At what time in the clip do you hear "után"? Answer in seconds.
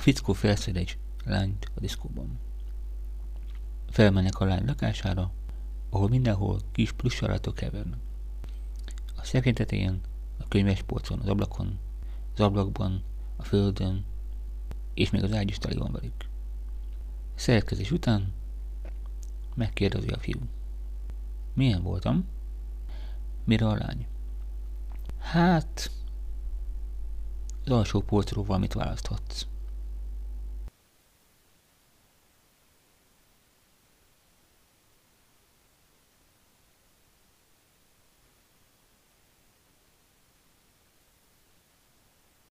17.90-18.32